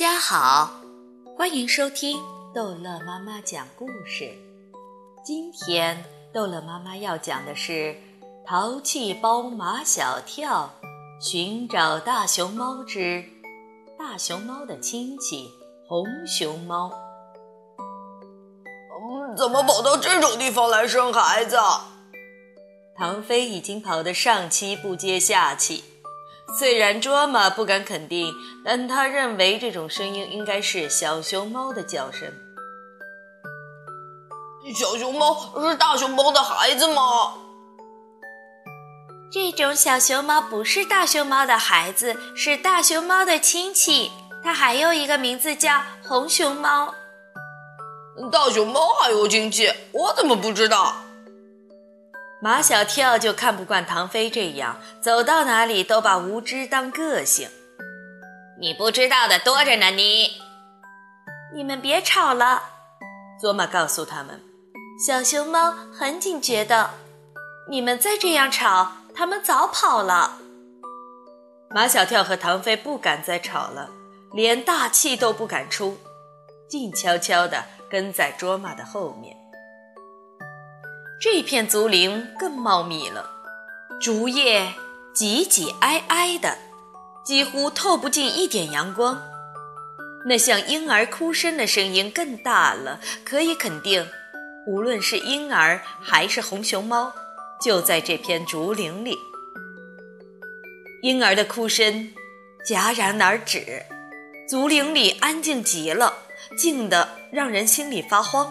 [0.00, 0.80] 家好，
[1.36, 2.18] 欢迎收听
[2.54, 4.32] 逗乐妈妈讲故事。
[5.22, 7.72] 今天逗乐妈妈要讲的是
[8.46, 10.70] 《淘气包马小跳
[11.20, 13.22] 寻找大熊猫之
[13.98, 15.50] 大熊猫的亲戚
[15.86, 16.88] 红熊猫》。
[19.02, 21.58] 嗯，怎么跑到这种地方来生孩子？
[22.96, 25.84] 唐飞已经跑得上气不接下气。
[26.58, 28.34] 虽然卓玛不敢肯定，
[28.64, 32.28] 但他认为这种声音应该是小熊猫的叫声。
[34.74, 37.34] 小熊猫是大熊猫的孩子吗？
[39.32, 44.10] 这种小熊猫不是大熊猫的孩子，是大熊猫的亲戚。
[44.42, 46.94] 它还有一个名字叫红熊猫。
[48.32, 50.96] 大熊猫还有亲戚，我怎么不知道？
[52.42, 57.50] 马小跳就看不惯唐飞这样，走到哪里都把无知当个性。
[58.58, 60.30] 你不知道的多着呢，你。
[61.54, 62.62] 你们别吵了，
[63.38, 64.40] 佐玛告诉他们。
[65.06, 66.90] 小熊猫很警觉的，
[67.68, 70.38] 你们再这样吵，他们早跑了。
[71.68, 73.90] 马小跳和唐飞不敢再吵了，
[74.32, 75.98] 连大气都不敢出，
[76.68, 79.36] 静悄悄地跟在卓玛的后面。
[81.22, 83.28] 这片竹林更茂密了，
[84.00, 84.72] 竹叶
[85.12, 86.56] 挤挤挨挨的，
[87.22, 89.20] 几乎透不进一点阳光。
[90.24, 94.08] 那像婴儿哭声的声音更大了，可以肯定，
[94.66, 97.12] 无论是婴儿还是红熊猫，
[97.60, 99.18] 就在这片竹林里。
[101.02, 102.14] 婴儿的哭声
[102.66, 103.82] 戛然而止，
[104.48, 106.14] 竹林里安静极了，
[106.56, 108.50] 静得让人心里发慌。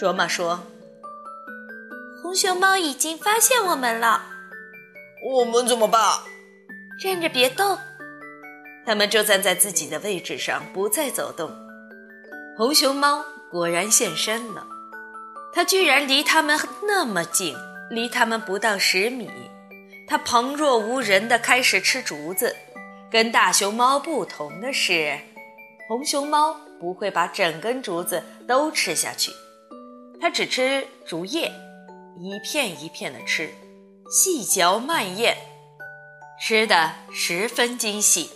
[0.00, 0.60] 卓玛说。
[2.28, 4.20] 红熊猫已经发现我们了，
[5.24, 5.98] 我们怎么办？
[7.02, 7.78] 站着别动。
[8.84, 11.50] 他们就站在自己的位置上，不再走动。
[12.54, 14.66] 红熊猫果然现身了，
[15.54, 17.56] 它居然离他们那么近，
[17.88, 19.30] 离他们不到十米。
[20.06, 22.54] 它旁若无人地开始吃竹子。
[23.10, 25.18] 跟大熊猫不同的是，
[25.88, 29.32] 红熊猫不会把整根竹子都吃下去，
[30.20, 31.50] 它只吃竹叶。
[32.20, 33.54] 一片一片的吃，
[34.10, 35.36] 细嚼慢咽，
[36.40, 38.28] 吃的十分精细。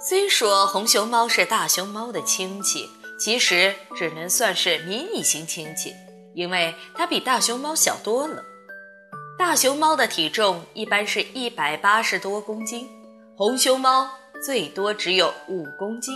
[0.00, 2.88] 虽说红熊猫是大熊猫的亲戚，
[3.20, 5.92] 其实只能算是迷你型亲戚，
[6.34, 8.42] 因为它比大熊猫小多了。
[9.38, 12.88] 大熊猫的体重一般是一百八十多公斤，
[13.36, 14.08] 红熊猫
[14.42, 16.14] 最多只有五公斤，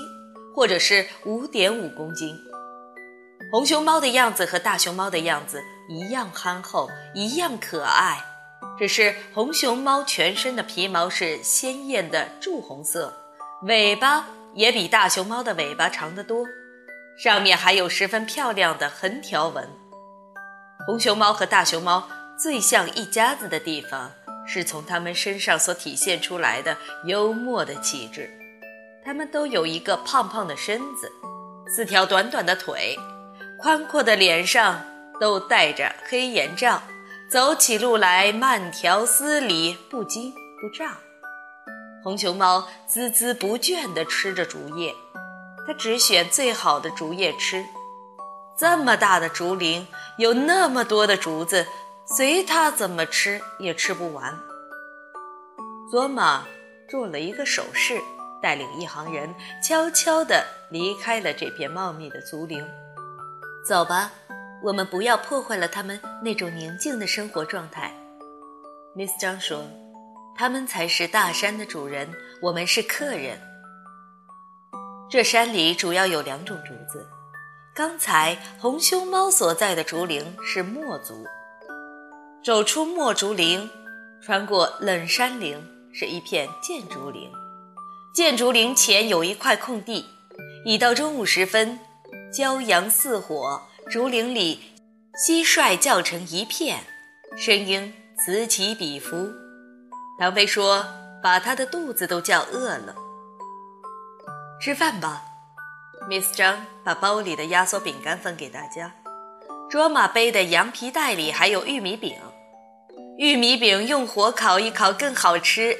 [0.56, 2.34] 或者是五点五公斤。
[3.53, 8.19] 红熊猫的样子和大熊猫的样子一样憨厚，一样可爱，
[8.78, 13.12] 只是红熊猫全身的皮毛是鲜艳的朱红色，
[13.62, 16.47] 尾巴也比大熊猫的尾巴长得多，
[17.19, 19.69] 上面还有十分漂亮的横条纹。
[20.87, 24.10] 红熊猫和大熊猫最像一家子的地方，
[24.47, 28.31] 是从它们身上所体现出来的幽默的气质。
[29.04, 31.10] 它们都有一个胖胖的身子，
[31.69, 32.97] 四条短短的腿。
[33.60, 34.84] 宽阔的脸上
[35.22, 36.82] 都戴着黑眼罩，
[37.30, 40.98] 走起路来慢条斯理，不惊不乍。
[42.02, 44.92] 红熊猫孜孜不倦地吃着竹叶，
[45.64, 47.64] 它只选最好的竹叶吃。
[48.58, 49.86] 这么大的竹林，
[50.18, 51.68] 有那么多的竹子，
[52.04, 54.36] 随它怎么吃也吃不完。
[55.88, 56.44] 佐玛
[56.90, 58.00] 做了一个手势，
[58.42, 62.60] 带领一行人悄悄地离开了这片茂密的竹林。
[63.64, 64.10] 走吧，
[64.62, 67.92] 我们不要破坏了他们那种宁静的生活状态。
[68.94, 69.64] Miss 张说
[70.36, 72.08] ：“他们才是大山的主人，
[72.40, 73.40] 我们是客人。
[75.10, 77.06] 这山里主要有两种竹子。
[77.74, 81.26] 刚才红熊猫所在的竹林是墨竹。
[82.44, 83.68] 走出墨竹林，
[84.22, 85.56] 穿过冷杉林，
[85.92, 87.31] 是一片箭竹林。
[88.14, 90.04] 箭竹林前有一块空地。
[90.64, 91.81] 已到中午时分。”
[92.32, 93.60] 骄阳似火，
[93.92, 94.58] 竹林里
[95.12, 96.78] 蟋蟀叫成一片，
[97.36, 99.30] 声音此起彼伏。
[100.18, 100.82] 唐飞说
[101.22, 102.94] ：“把他的肚子都叫饿了。”
[104.62, 105.22] 吃饭吧
[106.08, 108.94] ，Miss 张把包里的压缩饼干分给大家。
[109.70, 112.16] 卓玛背的羊皮袋里还有玉米饼，
[113.18, 115.76] 玉米饼用火烤一烤更好吃。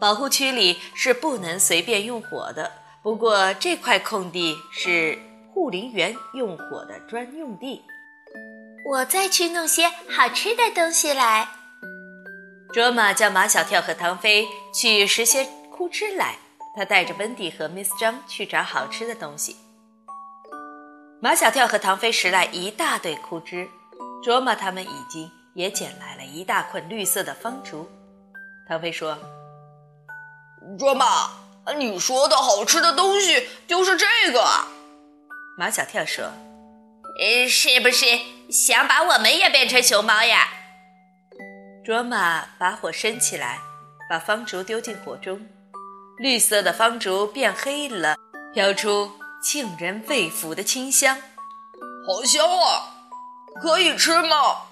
[0.00, 2.70] 保护区里是不能随便用火的，
[3.02, 5.18] 不过这块空地是。
[5.60, 7.84] 护林员用火的专用地，
[8.88, 11.46] 我再去弄些好吃的东西来。
[12.72, 16.36] 卓玛叫马小跳和唐飞去拾些枯枝来，
[16.74, 19.54] 他带着温蒂和 Miss 张去找好吃的东西。
[21.20, 23.68] 马小跳和唐飞拾来一大堆枯枝，
[24.24, 27.86] 卓玛他们已经也捡来了一大捆绿色的方竹。
[28.66, 29.18] 唐飞说
[30.80, 31.28] ：“卓玛，
[31.76, 34.42] 你说的好吃的东西就是这个。”
[35.60, 36.24] 马小跳说
[37.20, 38.06] ：“呃，是不是
[38.50, 40.48] 想把我们也变成熊猫呀？”
[41.84, 43.58] 卓玛把火升起来，
[44.08, 45.46] 把方竹丢进火中，
[46.16, 48.16] 绿色的方竹变黑了，
[48.54, 49.12] 飘出。
[49.42, 51.16] 沁人肺腑的清香，
[52.06, 53.08] 好香啊！
[53.60, 54.66] 可以吃吗？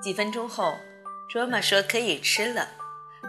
[0.00, 0.76] 几分钟后，
[1.28, 2.68] 卓玛说可以吃了。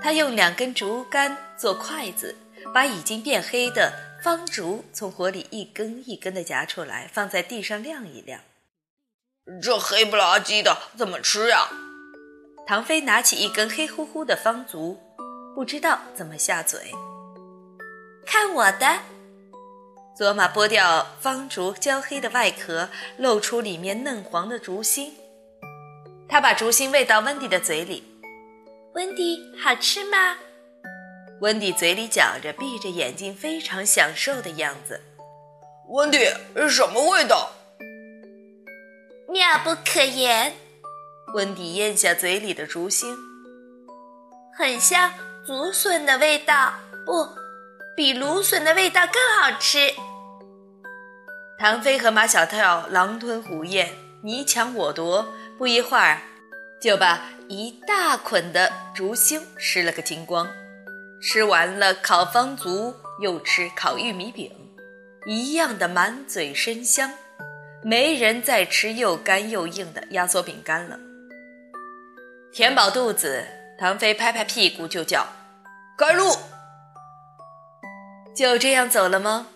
[0.01, 2.35] 他用两根竹竿做筷子，
[2.71, 3.93] 把已经变黑的
[4.27, 8.41] 方竹从火里一根一根的夹出来，放在地上晾一晾。
[9.63, 11.69] 这黑不拉几的，怎么吃呀？
[12.67, 14.99] 唐飞拿起一根黑乎乎的方竹，
[15.55, 16.91] 不知道怎么下嘴。
[18.25, 18.99] 看我的！
[20.13, 25.15] 佐玛剥掉方竹焦黑的外壳，露出里面嫩黄的竹心。
[26.27, 28.03] 他把竹心喂到温迪的嘴里。
[28.93, 30.35] 温迪，好吃吗？
[31.39, 34.99] 温迪嘴里嚼着，闭着眼睛，非常享受的样子。
[35.89, 36.17] 温迪，
[36.67, 37.51] 什么味道？
[39.29, 40.53] 妙不可言。
[41.33, 43.15] 温迪咽下嘴里的竹心，
[44.57, 45.11] 很像
[45.45, 46.73] 竹笋的味道。
[47.05, 47.27] 不，
[47.95, 49.93] 比芦笋的味道更好吃。
[51.59, 53.93] 唐飞和马小跳狼吞虎咽，
[54.23, 56.19] 你抢我夺，不一会儿
[56.81, 60.47] 就把一大捆的竹芯吃了个精光。
[61.21, 64.51] 吃完了烤方竹，又吃烤玉米饼，
[65.25, 67.11] 一样的满嘴生香。
[67.83, 70.99] 没人再吃又干又硬的压缩饼干了。
[72.51, 73.45] 填饱肚子，
[73.79, 75.25] 唐飞拍拍屁股就叫
[75.97, 76.35] ：“开路！”
[78.35, 79.47] 就这样走了吗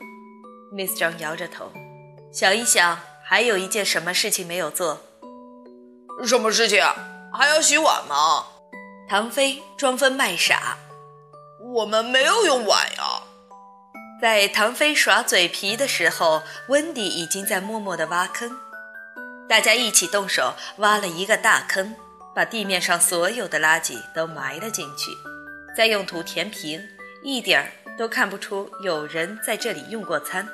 [0.73, 1.71] ？Miss 张摇着头。
[2.33, 5.01] 想一想，还有一件什么事情没有做？
[6.25, 6.83] 什么事情？
[7.33, 8.45] 还要洗碗吗？
[9.09, 10.77] 唐飞装疯卖傻。
[11.73, 13.23] 我们没有用碗呀。
[14.21, 18.51] 在唐飞耍嘴皮的时候，温迪已经在默默地挖坑。
[19.47, 21.95] 大家一起动手挖了一个大坑，
[22.35, 25.11] 把地面上所有的垃圾都埋了进去，
[25.75, 26.81] 再用土填平，
[27.23, 30.47] 一点儿都看不出有人在这里用过餐。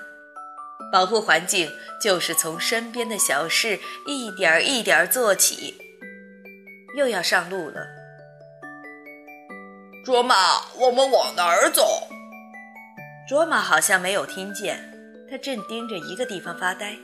[0.91, 1.69] 保护环境
[2.01, 5.75] 就是从身边的小事一点儿一点儿做起。
[6.95, 7.85] 又要上路了，
[10.07, 12.07] 卓玛，我们往哪儿走？
[13.27, 14.80] 卓玛好像没有听见，
[15.30, 16.95] 他正盯着一个地方发呆。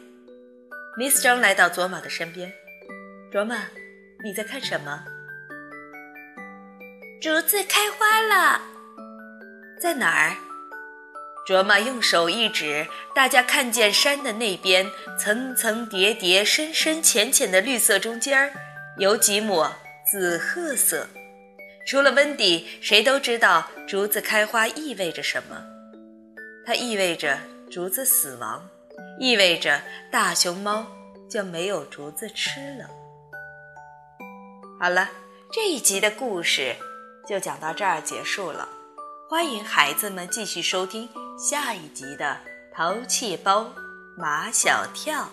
[0.98, 2.50] Miss 张来到卓玛的身边，
[3.30, 3.58] 卓玛，
[4.24, 5.04] 你在看什么？
[7.22, 8.62] 竹子开花了，
[9.82, 10.38] 在哪儿？
[11.46, 14.90] 卓玛用手一指，大家看见山的那边，
[15.20, 18.54] 层层叠叠、深深浅浅的绿色中间儿，
[18.98, 19.70] 有几抹
[20.10, 21.06] 紫褐色。
[21.86, 25.62] 除了温迪，谁都知道竹子开花意味着什么。
[26.66, 27.38] 它意味着
[27.70, 28.68] 竹子死亡，
[29.20, 29.82] 意味着
[30.12, 30.86] 大熊猫
[31.30, 32.90] 就没有竹子吃了。
[34.80, 35.10] 好了，
[35.52, 36.76] 这一集的故事
[37.28, 38.68] 就讲到这儿结束了。
[39.30, 41.10] 欢迎孩子们继续收听。
[41.38, 42.38] 下一集的
[42.74, 43.74] 淘气包
[44.16, 45.28] 马小跳。